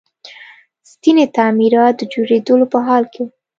[1.01, 3.31] ځینې تعمیرات د جوړېدلو په حال کې وو